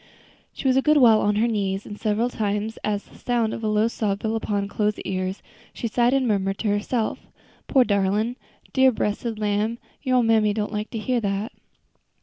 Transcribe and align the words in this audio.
She 0.51 0.67
was 0.67 0.77
a 0.77 0.81
good 0.81 0.97
while 0.97 1.21
on 1.21 1.35
her 1.35 1.47
knees, 1.47 1.85
and 1.85 1.95
several 1.95 2.27
times, 2.31 2.79
as 2.83 3.03
the 3.03 3.19
sound 3.19 3.53
of 3.53 3.63
a 3.63 3.67
low 3.67 3.87
sob 3.87 4.21
fell 4.23 4.35
upon 4.35 4.67
Chloe's 4.67 4.97
ear, 5.01 5.31
she 5.75 5.87
sighed 5.87 6.15
and 6.15 6.27
murmured 6.27 6.57
to 6.57 6.69
herself: 6.69 7.19
"Poor, 7.67 7.83
darlin'! 7.83 8.35
dear, 8.73 8.91
bressed 8.91 9.37
lamb, 9.37 9.77
your 10.01 10.15
ole 10.17 10.23
mammy 10.23 10.55
don't 10.55 10.73
like 10.73 10.89
to 10.89 10.97
hear 10.97 11.21
dat." 11.21 11.51